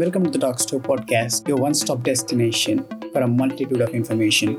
Welcome 0.00 0.24
to 0.24 0.30
the 0.30 0.38
Talk 0.38 0.58
Store 0.58 0.80
podcast, 0.80 1.46
your 1.46 1.58
one 1.58 1.74
stop 1.74 2.02
destination 2.02 2.86
for 3.12 3.20
a 3.20 3.28
multitude 3.28 3.82
of 3.82 3.90
information. 3.90 4.58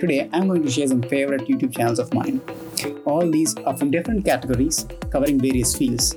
Today, 0.00 0.28
I'm 0.32 0.48
going 0.48 0.64
to 0.64 0.68
share 0.68 0.88
some 0.88 1.02
favorite 1.02 1.42
YouTube 1.42 1.76
channels 1.76 2.00
of 2.00 2.12
mine. 2.12 2.40
All 3.04 3.30
these 3.30 3.56
are 3.58 3.76
from 3.76 3.92
different 3.92 4.24
categories 4.24 4.88
covering 5.12 5.38
various 5.38 5.76
fields. 5.76 6.16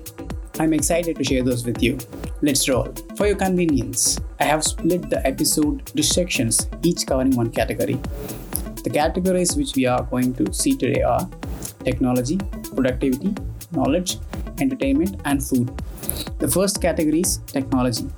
I'm 0.58 0.74
excited 0.74 1.16
to 1.18 1.24
share 1.24 1.44
those 1.44 1.64
with 1.64 1.84
you. 1.84 2.00
Let's 2.42 2.68
roll. 2.68 2.92
For 3.18 3.28
your 3.28 3.36
convenience, 3.36 4.20
I 4.40 4.46
have 4.46 4.64
split 4.64 5.12
the 5.12 5.24
episode 5.28 5.88
into 5.92 6.02
sections, 6.02 6.68
each 6.82 7.06
covering 7.06 7.36
one 7.36 7.52
category. 7.52 8.00
The 8.84 8.90
categories 8.92 9.56
which 9.56 9.76
we 9.76 9.86
are 9.86 10.02
going 10.02 10.34
to 10.42 10.52
see 10.52 10.76
today 10.76 11.04
are 11.04 11.30
technology, 11.84 12.40
productivity, 12.74 13.36
knowledge, 13.74 14.18
entertainment, 14.60 15.22
and 15.26 15.44
food. 15.44 15.72
The 16.40 16.48
first 16.48 16.82
category 16.82 17.22
is 17.22 17.38
technology. 17.48 18.10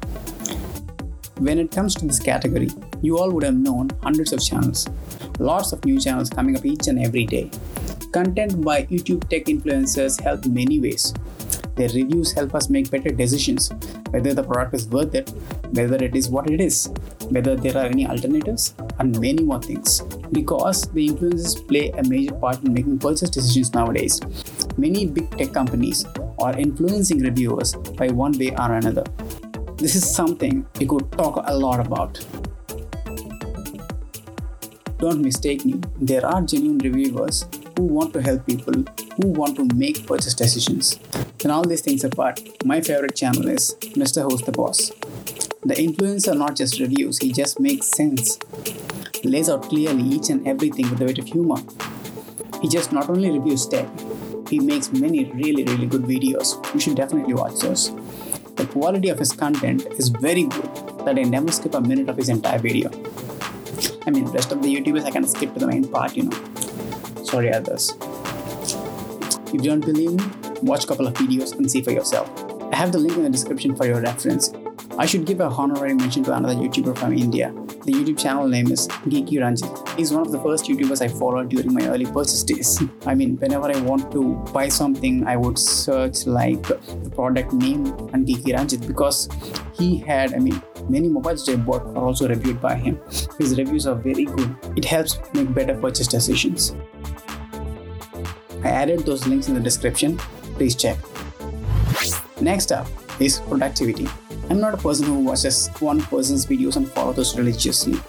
When 1.39 1.59
it 1.59 1.71
comes 1.71 1.95
to 1.95 2.05
this 2.05 2.19
category, 2.19 2.69
you 3.01 3.17
all 3.17 3.31
would 3.31 3.43
have 3.43 3.55
known 3.55 3.89
hundreds 4.01 4.33
of 4.33 4.43
channels, 4.43 4.87
lots 5.39 5.73
of 5.73 5.83
new 5.85 5.99
channels 5.99 6.29
coming 6.29 6.55
up 6.55 6.65
each 6.65 6.87
and 6.87 6.99
every 6.99 7.25
day. 7.25 7.51
Content 8.11 8.63
by 8.63 8.83
YouTube 8.85 9.29
tech 9.29 9.45
influencers 9.45 10.21
help 10.21 10.45
in 10.45 10.53
many 10.53 10.79
ways. 10.79 11.13
Their 11.75 11.89
reviews 11.89 12.31
help 12.31 12.55
us 12.55 12.69
make 12.69 12.89
better 12.89 13.09
decisions 13.09 13.69
whether 14.11 14.33
the 14.33 14.43
product 14.43 14.73
is 14.75 14.87
worth 14.87 15.13
it, 15.13 15.29
whether 15.71 15.97
it 15.97 16.15
is 16.15 16.29
what 16.29 16.49
it 16.49 16.61
is, 16.61 16.89
whether 17.29 17.55
there 17.57 17.77
are 17.77 17.87
any 17.87 18.07
alternatives, 18.07 18.73
and 18.99 19.19
many 19.19 19.43
more 19.43 19.61
things. 19.61 20.01
Because 20.31 20.83
the 20.93 21.09
influencers 21.09 21.67
play 21.67 21.89
a 21.91 22.03
major 22.03 22.33
part 22.35 22.63
in 22.63 22.73
making 22.73 22.99
purchase 22.99 23.29
decisions 23.29 23.73
nowadays, 23.73 24.21
many 24.77 25.05
big 25.05 25.29
tech 25.37 25.51
companies 25.51 26.05
are 26.39 26.57
influencing 26.57 27.19
reviewers 27.19 27.75
by 27.97 28.09
one 28.09 28.37
way 28.37 28.51
or 28.55 28.73
another. 28.73 29.03
This 29.77 29.95
is 29.95 30.09
something 30.09 30.65
we 30.79 30.85
could 30.85 31.11
talk 31.11 31.43
a 31.45 31.57
lot 31.57 31.85
about. 31.85 32.25
Don't 34.97 35.21
mistake 35.21 35.65
me, 35.65 35.81
there 35.99 36.25
are 36.25 36.41
genuine 36.41 36.77
reviewers 36.77 37.45
who 37.75 37.83
want 37.83 38.13
to 38.13 38.21
help 38.21 38.45
people 38.45 38.73
who 39.21 39.27
want 39.27 39.55
to 39.57 39.67
make 39.75 40.07
purchase 40.07 40.33
decisions. 40.33 40.99
And 41.43 41.51
all 41.51 41.63
these 41.63 41.81
things 41.81 42.03
apart, 42.03 42.39
my 42.65 42.81
favorite 42.81 43.15
channel 43.15 43.47
is 43.47 43.75
Mrwhosetheboss. 43.81 44.91
The 45.61 45.75
influencer 45.75 46.37
not 46.37 46.55
just 46.55 46.79
reviews, 46.79 47.19
he 47.19 47.31
just 47.31 47.59
makes 47.59 47.87
sense. 47.87 48.39
Lays 49.23 49.49
out 49.49 49.63
clearly 49.63 50.03
each 50.03 50.29
and 50.29 50.47
everything 50.47 50.89
with 50.89 51.01
a 51.01 51.05
bit 51.05 51.19
of 51.19 51.27
humor. 51.27 51.61
He 52.61 52.67
just 52.67 52.91
not 52.91 53.09
only 53.09 53.31
reviews 53.31 53.67
tech, 53.67 53.87
he 54.49 54.59
makes 54.59 54.91
many 54.91 55.25
really, 55.31 55.63
really 55.63 55.87
good 55.87 56.03
videos. 56.03 56.55
You 56.73 56.79
should 56.79 56.95
definitely 56.95 57.33
watch 57.33 57.59
those. 57.59 57.93
The 58.55 58.65
quality 58.71 59.09
of 59.09 59.19
his 59.19 59.31
content 59.31 59.85
is 59.97 60.09
very 60.09 60.43
good 60.43 60.71
that 61.05 61.17
I 61.17 61.23
never 61.23 61.51
skip 61.51 61.73
a 61.73 61.81
minute 61.81 62.09
of 62.09 62.17
his 62.17 62.29
entire 62.29 62.59
video. 62.59 62.89
I 64.07 64.11
mean, 64.11 64.25
rest 64.25 64.51
of 64.51 64.61
the 64.61 64.73
YouTubers 64.73 65.03
I 65.03 65.11
can 65.11 65.27
skip 65.27 65.53
to 65.53 65.59
the 65.59 65.67
main 65.67 65.87
part, 65.87 66.15
you 66.15 66.23
know. 66.23 67.23
Sorry, 67.23 67.51
others. 67.51 67.93
If 69.47 69.53
you 69.53 69.69
don't 69.69 69.85
believe 69.85 70.13
me, 70.13 70.23
watch 70.61 70.83
a 70.85 70.87
couple 70.87 71.07
of 71.07 71.13
videos 71.15 71.53
and 71.57 71.69
see 71.69 71.81
for 71.81 71.91
yourself. 71.91 72.29
I 72.71 72.75
have 72.75 72.91
the 72.91 72.99
link 72.99 73.17
in 73.17 73.23
the 73.23 73.29
description 73.29 73.75
for 73.75 73.85
your 73.85 74.01
reference. 74.01 74.51
I 74.97 75.05
should 75.05 75.25
give 75.25 75.41
a 75.41 75.49
honorary 75.49 75.93
mention 75.93 76.23
to 76.23 76.33
another 76.33 76.55
YouTuber 76.55 76.97
from 76.97 77.13
India. 77.13 77.51
The 77.83 77.91
YouTube 77.91 78.17
channel 78.17 78.47
name 78.47 78.71
is 78.71 78.87
Geeky 78.87 79.41
Ranjit. 79.41 79.89
He's 79.97 80.13
one 80.13 80.21
of 80.21 80.31
the 80.31 80.39
first 80.39 80.65
YouTubers 80.65 81.01
I 81.01 81.09
followed 81.09 81.49
during 81.49 81.73
my 81.73 81.85
early 81.87 82.05
purchase 82.05 82.43
days. 82.43 82.81
I 83.05 83.13
mean, 83.13 83.35
whenever 83.35 83.69
I 83.69 83.77
want 83.81 84.09
to 84.13 84.35
buy 84.53 84.69
something, 84.69 85.27
I 85.27 85.35
would 85.35 85.59
search 85.59 86.25
like 86.25 86.63
the 86.63 87.11
product 87.13 87.51
name 87.51 87.87
and 88.13 88.25
Geeky 88.25 88.53
Ranjit 88.55 88.87
because 88.87 89.27
he 89.73 89.97
had, 89.97 90.33
I 90.33 90.39
mean, 90.39 90.61
many 90.87 91.09
mobiles 91.09 91.49
I 91.49 91.57
bought 91.57 91.81
are 91.81 91.97
also 91.97 92.29
reviewed 92.29 92.61
by 92.61 92.75
him. 92.75 92.97
His 93.37 93.57
reviews 93.57 93.87
are 93.87 93.95
very 93.95 94.23
good. 94.23 94.55
It 94.77 94.85
helps 94.85 95.19
make 95.33 95.53
better 95.53 95.75
purchase 95.75 96.07
decisions. 96.07 96.73
I 98.63 98.69
added 98.69 99.01
those 99.01 99.27
links 99.27 99.49
in 99.49 99.55
the 99.55 99.59
description. 99.59 100.17
Please 100.55 100.73
check. 100.73 100.97
Next 102.39 102.71
up 102.71 102.87
is 103.19 103.39
productivity. 103.39 104.07
I'm 104.49 104.59
not 104.59 104.75
a 104.75 104.77
person 104.77 105.07
who 105.07 105.19
watches 105.19 105.69
one 105.79 106.01
person's 106.01 106.45
videos 106.45 106.77
and 106.77 106.87
follow 106.87 107.13
those 107.13 107.35
religiously. 107.37 107.99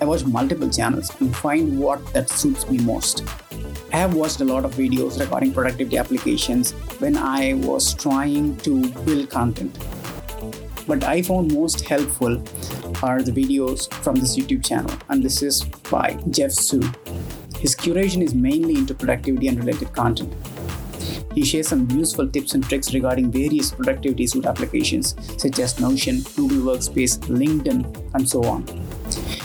I 0.00 0.06
watch 0.06 0.24
multiple 0.24 0.70
channels 0.70 1.10
and 1.20 1.36
find 1.36 1.78
what 1.78 2.04
that 2.14 2.30
suits 2.30 2.68
me 2.68 2.78
most. 2.78 3.24
I 3.92 3.98
have 3.98 4.14
watched 4.14 4.40
a 4.40 4.44
lot 4.44 4.64
of 4.64 4.74
videos 4.74 5.20
regarding 5.20 5.52
productivity 5.52 5.98
applications 5.98 6.72
when 6.98 7.16
I 7.16 7.54
was 7.54 7.92
trying 7.92 8.56
to 8.58 8.88
build 9.04 9.28
content. 9.28 9.78
But 10.86 11.04
I 11.04 11.20
found 11.20 11.52
most 11.52 11.86
helpful 11.86 12.42
are 13.02 13.20
the 13.22 13.32
videos 13.32 13.92
from 13.94 14.16
this 14.16 14.36
YouTube 14.36 14.64
channel, 14.64 14.96
and 15.10 15.22
this 15.22 15.42
is 15.42 15.62
by 15.90 16.18
Jeff 16.30 16.52
Su. 16.52 16.80
His 17.58 17.76
curation 17.76 18.22
is 18.22 18.34
mainly 18.34 18.76
into 18.76 18.94
productivity 18.94 19.48
and 19.48 19.58
related 19.58 19.92
content. 19.92 20.32
He 21.34 21.44
shares 21.44 21.68
some 21.68 21.90
useful 21.90 22.28
tips 22.28 22.54
and 22.54 22.64
tricks 22.64 22.92
regarding 22.94 23.30
various 23.30 23.70
productivity 23.70 24.26
suite 24.26 24.46
applications 24.46 25.14
such 25.40 25.58
as 25.58 25.80
Notion, 25.80 26.22
Google 26.36 26.74
Workspace, 26.74 27.18
LinkedIn, 27.28 28.14
and 28.14 28.28
so 28.28 28.44
on. 28.44 28.64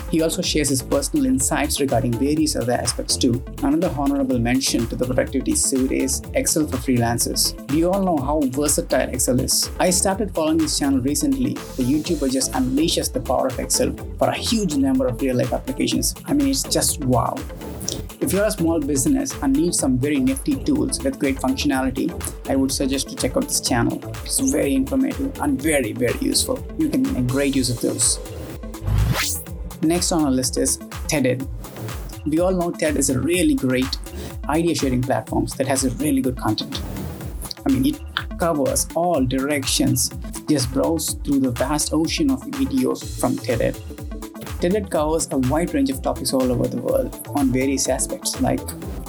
He 0.09 0.21
also 0.21 0.41
shares 0.41 0.69
his 0.69 0.81
personal 0.81 1.25
insights 1.25 1.81
regarding 1.81 2.13
various 2.13 2.55
other 2.55 2.73
aspects 2.73 3.17
too. 3.17 3.43
Another 3.61 3.93
honorable 3.97 4.39
mention 4.39 4.87
to 4.87 4.95
the 4.95 5.05
productivity 5.05 5.55
suite 5.55 5.91
is 5.91 6.21
Excel 6.33 6.65
for 6.65 6.77
freelancers. 6.77 7.53
We 7.71 7.83
all 7.83 8.01
know 8.01 8.17
how 8.17 8.39
versatile 8.41 9.09
Excel 9.09 9.39
is. 9.41 9.69
I 9.79 9.89
started 9.89 10.33
following 10.33 10.59
this 10.59 10.79
channel 10.79 11.01
recently. 11.01 11.53
The 11.53 11.83
YouTuber 11.83 12.31
just 12.31 12.53
unleashes 12.53 13.11
the 13.11 13.19
power 13.19 13.47
of 13.47 13.59
Excel 13.59 13.93
for 14.17 14.29
a 14.29 14.35
huge 14.35 14.75
number 14.75 15.07
of 15.07 15.21
real 15.21 15.35
life 15.35 15.51
applications. 15.51 16.15
I 16.25 16.33
mean, 16.33 16.47
it's 16.47 16.63
just 16.63 17.03
wow. 17.03 17.35
If 18.19 18.33
you're 18.33 18.45
a 18.45 18.51
small 18.51 18.79
business 18.79 19.31
and 19.43 19.55
need 19.55 19.75
some 19.75 19.99
very 19.99 20.19
nifty 20.19 20.55
tools 20.63 21.03
with 21.03 21.19
great 21.19 21.37
functionality, 21.37 22.09
I 22.49 22.55
would 22.55 22.71
suggest 22.71 23.09
to 23.09 23.15
check 23.15 23.37
out 23.37 23.43
this 23.43 23.61
channel. 23.61 24.01
It's 24.25 24.39
very 24.39 24.73
informative 24.73 25.39
and 25.39 25.61
very, 25.61 25.93
very 25.93 26.17
useful. 26.19 26.65
You 26.79 26.89
can 26.89 27.03
make 27.13 27.27
great 27.27 27.55
use 27.55 27.69
of 27.69 27.79
those. 27.79 28.19
Next 29.83 30.11
on 30.11 30.25
our 30.25 30.31
list 30.31 30.57
is 30.57 30.79
TED-Ed. 31.07 31.47
We 32.25 32.39
all 32.39 32.51
know 32.51 32.71
TED 32.71 32.97
is 32.97 33.11
a 33.11 33.19
really 33.19 33.53
great 33.53 33.97
idea 34.49 34.73
sharing 34.73 35.03
platform 35.03 35.45
that 35.57 35.67
has 35.67 35.85
a 35.85 35.91
really 35.91 36.21
good 36.21 36.37
content. 36.37 36.81
I 37.67 37.71
mean, 37.71 37.85
it 37.85 38.01
covers 38.39 38.87
all 38.95 39.23
directions. 39.23 40.09
Just 40.49 40.71
browse 40.73 41.13
through 41.23 41.41
the 41.41 41.51
vast 41.51 41.93
ocean 41.93 42.31
of 42.31 42.41
videos 42.41 43.19
from 43.19 43.37
TED-Ed. 43.37 44.06
TED-Ed 44.59 44.89
covers 44.89 45.27
a 45.31 45.37
wide 45.37 45.71
range 45.75 45.91
of 45.91 46.01
topics 46.01 46.33
all 46.33 46.51
over 46.51 46.67
the 46.67 46.81
world 46.81 47.27
on 47.35 47.51
various 47.51 47.87
aspects 47.87 48.41
like 48.41 48.59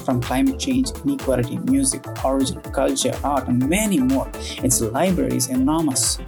from 0.05 0.21
climate 0.21 0.59
change, 0.59 0.91
inequality, 1.03 1.57
music, 1.57 2.05
origin, 2.23 2.61
culture, 2.61 3.13
art, 3.23 3.47
and 3.47 3.67
many 3.67 3.99
more. 3.99 4.29
Its 4.63 4.79
library 4.79 5.35
is 5.35 5.47
enormous. 5.49 6.19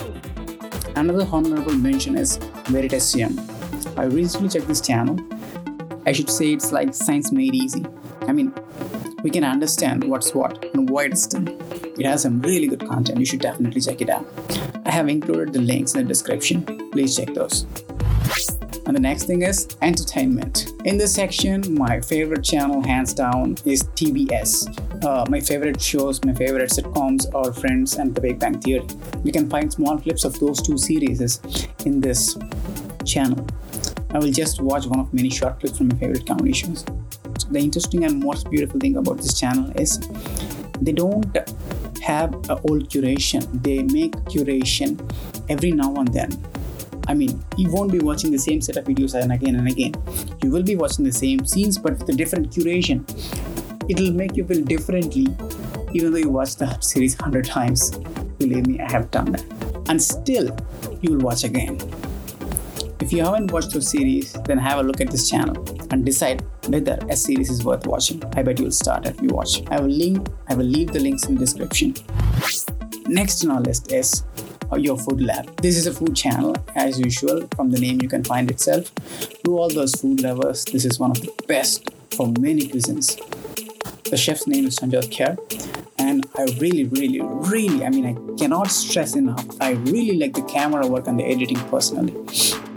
Another 0.95 1.27
honorable 1.31 1.73
mention 1.75 2.17
is 2.17 2.39
Veritasium. 2.73 3.37
I 3.95 4.05
recently 4.05 4.49
checked 4.49 4.67
this 4.67 4.81
channel. 4.81 5.19
I 6.07 6.13
should 6.13 6.29
say 6.29 6.53
it's 6.53 6.71
like 6.71 6.95
science 6.95 7.31
made 7.31 7.53
easy. 7.53 7.85
I 8.21 8.31
mean, 8.31 8.51
we 9.21 9.29
can 9.29 9.43
understand 9.43 10.03
what's 10.03 10.33
what 10.33 10.65
and 10.73 10.89
why 10.89 11.05
it's 11.05 11.27
done. 11.27 11.47
It 11.99 12.07
has 12.07 12.23
some 12.23 12.41
really 12.41 12.67
good 12.67 12.87
content. 12.87 13.19
You 13.19 13.25
should 13.25 13.41
definitely 13.41 13.81
check 13.81 14.01
it 14.01 14.09
out. 14.09 14.25
I 14.83 14.89
have 14.91 15.09
included 15.09 15.53
the 15.53 15.61
links 15.61 15.93
in 15.93 16.01
the 16.01 16.07
description. 16.07 16.63
Please 16.91 17.15
check 17.15 17.35
those. 17.35 17.67
And 18.85 18.95
the 18.95 18.99
next 18.99 19.25
thing 19.25 19.43
is 19.43 19.67
entertainment. 19.81 20.71
In 20.85 20.97
this 20.97 21.13
section, 21.13 21.75
my 21.75 22.01
favorite 22.01 22.43
channel, 22.43 22.81
hands 22.81 23.13
down, 23.13 23.57
is 23.63 23.83
TBS. 23.83 25.05
Uh, 25.05 25.25
my 25.29 25.39
favorite 25.39 25.79
shows, 25.79 26.23
my 26.25 26.33
favorite 26.33 26.69
sitcoms 26.71 27.33
are 27.35 27.53
Friends 27.53 27.95
and 27.95 28.13
The 28.13 28.21
Big 28.21 28.39
Bang 28.39 28.59
Theory. 28.59 28.87
You 29.23 29.31
can 29.31 29.49
find 29.49 29.71
small 29.71 29.99
clips 29.99 30.25
of 30.25 30.39
those 30.39 30.61
two 30.61 30.77
series 30.77 31.21
in 31.85 32.01
this 32.01 32.37
channel. 33.05 33.45
I 34.09 34.19
will 34.19 34.31
just 34.31 34.61
watch 34.61 34.85
one 34.87 34.99
of 34.99 35.13
many 35.13 35.29
short 35.29 35.59
clips 35.59 35.77
from 35.77 35.89
my 35.89 35.95
favorite 35.95 36.25
comedy 36.25 36.53
shows. 36.53 36.83
So 37.37 37.47
the 37.49 37.59
interesting 37.59 38.03
and 38.03 38.19
most 38.19 38.49
beautiful 38.49 38.79
thing 38.79 38.97
about 38.97 39.17
this 39.17 39.39
channel 39.39 39.71
is 39.79 39.99
they 40.81 40.91
don't 40.91 41.37
have 42.01 42.33
a 42.49 42.59
old 42.69 42.89
curation. 42.89 43.41
They 43.63 43.83
make 43.83 44.13
curation 44.25 44.99
every 45.49 45.71
now 45.71 45.93
and 45.95 46.07
then. 46.13 46.31
I 47.11 47.13
mean, 47.13 47.43
you 47.57 47.69
won't 47.69 47.91
be 47.91 47.99
watching 47.99 48.31
the 48.31 48.39
same 48.39 48.61
set 48.61 48.77
of 48.77 48.85
videos 48.85 49.21
and 49.21 49.33
again 49.33 49.57
and 49.57 49.67
again. 49.67 49.93
You 50.41 50.49
will 50.49 50.63
be 50.63 50.77
watching 50.77 51.03
the 51.03 51.11
same 51.11 51.45
scenes, 51.45 51.77
but 51.77 51.99
with 51.99 52.07
a 52.07 52.13
different 52.13 52.51
curation. 52.51 53.03
It'll 53.89 54.13
make 54.13 54.37
you 54.37 54.45
feel 54.45 54.63
differently, 54.63 55.27
even 55.91 56.13
though 56.13 56.19
you 56.19 56.29
watch 56.29 56.55
the 56.55 56.79
series 56.79 57.19
hundred 57.19 57.43
times. 57.43 57.91
Believe 58.39 58.65
me, 58.65 58.79
I 58.79 58.89
have 58.89 59.11
done 59.11 59.33
that, 59.33 59.43
and 59.89 60.01
still, 60.01 60.55
you 61.01 61.11
will 61.11 61.25
watch 61.25 61.43
again. 61.43 61.77
If 63.01 63.11
you 63.11 63.25
haven't 63.25 63.51
watched 63.51 63.73
those 63.73 63.91
series, 63.91 64.31
then 64.45 64.57
have 64.57 64.79
a 64.79 64.83
look 64.83 65.01
at 65.01 65.11
this 65.11 65.29
channel 65.29 65.57
and 65.91 66.05
decide 66.05 66.45
whether 66.69 66.97
a 67.09 67.17
series 67.17 67.49
is 67.49 67.65
worth 67.65 67.85
watching. 67.85 68.23
I 68.37 68.43
bet 68.43 68.57
you'll 68.57 68.71
start 68.71 69.05
if 69.05 69.21
you 69.21 69.27
watch. 69.33 69.63
I 69.67 69.81
will 69.81 69.89
link 69.89 70.29
I 70.47 70.55
will 70.55 70.71
leave 70.77 70.93
the 70.93 71.01
links 71.01 71.25
in 71.25 71.35
the 71.35 71.41
description. 71.41 71.93
Next 73.07 73.43
on 73.43 73.51
our 73.51 73.59
list 73.59 73.91
is 73.91 74.23
your 74.79 74.97
food 74.97 75.21
lab. 75.21 75.55
This 75.61 75.77
is 75.77 75.87
a 75.87 75.93
food 75.93 76.15
channel, 76.15 76.55
as 76.75 76.99
usual. 76.99 77.47
From 77.55 77.71
the 77.71 77.79
name, 77.79 77.99
you 78.01 78.07
can 78.07 78.23
find 78.23 78.49
itself. 78.49 78.93
To 79.43 79.57
all 79.57 79.69
those 79.69 79.93
food 79.95 80.21
lovers, 80.21 80.65
this 80.65 80.85
is 80.85 80.99
one 80.99 81.11
of 81.11 81.21
the 81.21 81.31
best 81.47 81.89
for 82.11 82.27
many 82.39 82.67
cuisines. 82.67 83.19
The 84.09 84.17
chef's 84.17 84.47
name 84.47 84.65
is 84.67 84.77
Sanjyot 84.77 85.09
Keer, 85.09 85.37
I 86.41 86.45
really, 86.57 86.85
really, 86.85 87.21
really, 87.21 87.85
I 87.85 87.89
mean, 87.89 88.05
I 88.07 88.15
cannot 88.35 88.71
stress 88.71 89.15
enough. 89.15 89.45
I 89.61 89.73
really 89.73 90.17
like 90.17 90.33
the 90.33 90.41
camera 90.41 90.87
work 90.87 91.05
and 91.05 91.19
the 91.19 91.23
editing 91.23 91.59
personally. 91.69 92.15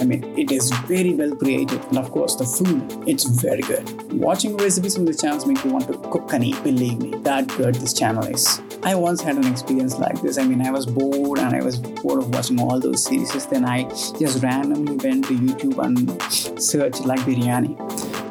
I 0.00 0.04
mean, 0.04 0.22
it 0.38 0.52
is 0.52 0.70
very 0.86 1.14
well 1.14 1.34
created, 1.34 1.82
and 1.84 1.96
of 1.96 2.10
course, 2.10 2.36
the 2.36 2.44
food, 2.44 3.08
it's 3.08 3.24
very 3.24 3.62
good. 3.62 4.12
Watching 4.12 4.54
recipes 4.58 4.96
from 4.96 5.06
the 5.06 5.14
channels 5.14 5.46
make 5.46 5.64
you 5.64 5.70
want 5.70 5.86
to 5.86 5.96
cook 6.10 6.30
and 6.34 6.44
eat. 6.44 6.62
Believe 6.62 6.98
me, 6.98 7.16
that 7.20 7.48
good 7.56 7.76
this 7.76 7.94
channel 7.94 8.24
is. 8.24 8.60
I 8.82 8.94
once 8.96 9.22
had 9.22 9.36
an 9.36 9.46
experience 9.46 9.96
like 9.98 10.20
this. 10.20 10.36
I 10.36 10.44
mean, 10.44 10.60
I 10.60 10.70
was 10.70 10.84
bored 10.84 11.38
and 11.38 11.56
I 11.56 11.62
was 11.62 11.78
bored 11.78 12.18
of 12.18 12.34
watching 12.34 12.60
all 12.60 12.78
those 12.78 13.02
series. 13.02 13.46
Then 13.46 13.64
I 13.64 13.84
just 14.18 14.42
randomly 14.42 14.96
went 14.96 15.24
to 15.28 15.34
YouTube 15.34 15.82
and 15.82 16.20
searched 16.62 17.06
like 17.06 17.20
biryani, 17.20 17.80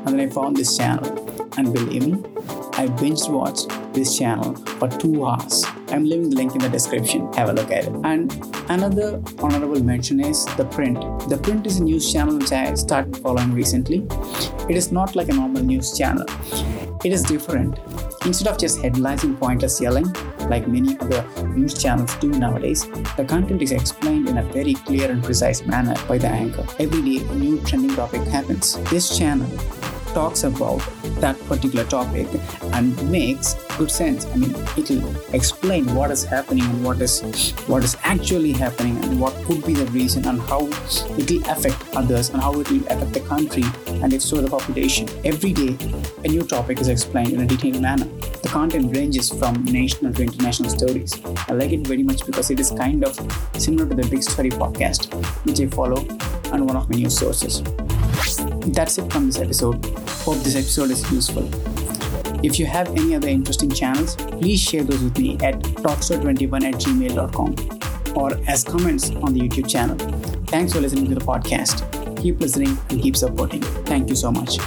and 0.06 0.08
then 0.08 0.20
I 0.20 0.30
found 0.30 0.58
this 0.58 0.78
channel. 0.78 1.10
And 1.58 1.74
believe 1.74 2.06
me, 2.06 2.24
I 2.76 2.88
binge 2.88 3.28
watched 3.28 3.70
this 3.94 4.18
channel 4.18 4.56
for 4.56 4.90
two 4.90 5.26
hours. 5.26 5.64
I'm 5.90 6.06
leaving 6.06 6.30
the 6.32 6.36
link 6.36 6.54
in 6.54 6.60
the 6.60 6.70
description. 6.70 7.32
Have 7.34 7.50
a 7.50 7.54
look 7.54 7.70
at 7.70 7.86
it. 7.86 7.94
And 8.04 8.32
another 8.68 9.22
honorable 9.40 9.84
mention 9.84 10.20
is 10.20 10.46
The 10.58 10.66
Print. 10.66 11.00
The 11.30 11.38
Print 11.38 11.68
is 11.68 11.80
a 11.80 11.84
news 11.84 12.12
channel 12.12 12.38
which 12.38 12.52
I 12.52 12.74
started 12.74 13.16
following 13.18 13.54
recently. 13.54 14.08
It 14.68 14.76
is 14.76 14.92
not 14.92 15.16
like 15.16 15.30
a 15.30 15.34
normal 15.34 15.64
news 15.64 15.96
channel, 15.96 16.26
it 17.04 17.12
is 17.12 17.22
different. 17.24 17.78
Instead 18.26 18.48
of 18.48 18.58
just 18.58 18.82
headlines 18.82 19.24
and 19.24 19.38
pointless 19.38 19.80
yelling, 19.80 20.12
like 20.50 20.68
many 20.68 20.98
other 21.00 21.24
news 21.50 21.74
channels 21.74 22.16
do 22.16 22.30
nowadays, 22.30 22.88
the 23.18 23.26
content 23.28 23.62
is 23.62 23.72
explained 23.72 24.30
in 24.30 24.38
a 24.38 24.44
very 24.44 24.74
clear 24.74 25.12
and 25.12 25.24
precise 25.24 25.66
manner 25.66 25.96
by 26.08 26.18
the 26.18 26.28
anchor. 26.28 26.66
Every 26.80 27.02
day, 27.02 27.26
a 27.26 27.36
new 27.36 27.60
trending 27.62 27.96
topic 27.96 28.22
happens. 28.24 28.78
This 28.90 29.18
channel 29.18 29.48
talks 30.14 30.44
about 30.44 30.82
that 31.20 31.40
particular 31.48 31.86
topic 31.86 32.28
and 32.74 33.12
makes 33.12 33.54
good 33.78 33.90
sense. 33.90 34.26
I 34.28 34.36
mean, 34.36 34.56
it'll 34.78 35.16
explain 35.34 35.94
what 35.96 36.12
is 36.12 36.24
happening 36.24 36.64
and 36.64 36.84
what 36.84 37.02
is 37.02 37.22
what 37.68 37.84
is 37.84 37.96
actually 38.04 38.52
happening 38.52 38.98
and 39.04 39.20
what 39.20 39.34
could 39.46 39.66
be 39.66 39.74
the 39.74 39.86
reason 39.88 40.26
and 40.28 40.42
how 40.42 40.68
it 40.68 41.32
will 41.32 41.50
affect 41.50 41.78
others 41.96 42.30
and 42.30 42.42
how 42.42 42.60
it 42.60 42.70
will 42.70 42.86
affect 42.88 43.14
the 43.14 43.22
country 43.22 43.64
and 43.88 44.14
if 44.14 44.22
so 44.22 44.42
the 44.42 44.50
population. 44.50 45.08
Every 45.24 45.54
day, 45.54 45.78
a 46.24 46.28
new 46.28 46.44
topic 46.44 46.80
is 46.80 46.88
explained 46.88 47.34
in 47.34 47.42
a 47.42 47.46
detailed 47.46 47.82
manner. 47.82 48.06
The 48.42 48.50
content 48.50 48.96
ranges 48.96 49.30
from 49.30 49.64
national 49.66 50.14
to 50.14 50.24
international 50.24 50.70
stories. 50.70 51.20
I 51.48 51.54
like 51.54 51.72
it 51.72 51.88
very 51.88 52.04
much 52.04 52.26
because 52.26 52.52
it 52.52 52.60
is 52.60 52.72
kind 52.72 53.04
of 53.04 53.16
similar 53.58 53.88
to 53.88 53.96
the 53.96 54.08
Big 54.08 54.24
Story 54.24 54.50
podcast, 54.50 55.14
which 55.46 55.62
I 55.62 55.68
follow 55.68 56.06
and 56.52 56.68
one 56.68 56.76
of 56.76 56.90
my 56.90 56.98
news 56.98 57.18
sources. 57.18 57.64
That's 58.74 58.98
it 58.98 59.12
from 59.12 59.28
this 59.28 59.40
episode. 59.40 59.86
Hope 60.26 60.38
this 60.38 60.56
episode 60.56 60.92
is 60.92 61.12
useful. 61.12 61.50
If 62.44 62.60
you 62.60 62.66
have 62.66 62.90
any 62.90 63.16
other 63.16 63.28
interesting 63.28 63.70
channels, 63.70 64.16
please 64.16 64.60
share 64.60 64.84
those 64.84 65.02
with 65.02 65.18
me 65.18 65.36
at 65.42 65.56
talkstore21 65.84 66.64
at 66.64 66.74
gmail.com 66.76 68.18
or 68.18 68.32
as 68.48 68.64
comments 68.64 69.12
on 69.12 69.34
the 69.34 69.40
YouTube 69.40 69.70
channel. 69.70 69.98
Thanks 70.48 70.74
for 70.74 70.82
listening 70.82 71.08
to 71.10 71.16
the 71.16 71.26
podcast. 71.26 72.22
Keep 72.22 72.40
listening 72.40 72.78
and 72.90 73.02
keep 73.02 73.16
supporting. 73.16 73.62
Thank 73.62 74.10
you 74.10 74.16
so 74.16 74.32
much. 74.32 74.58